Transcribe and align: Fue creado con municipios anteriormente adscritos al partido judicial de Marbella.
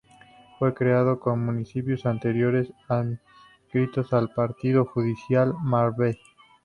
Fue 0.57 0.73
creado 0.73 1.19
con 1.19 1.45
municipios 1.45 2.07
anteriormente 2.07 2.73
adscritos 2.87 4.11
al 4.13 4.29
partido 4.33 4.83
judicial 4.83 5.51
de 5.51 5.57
Marbella. 5.61 6.19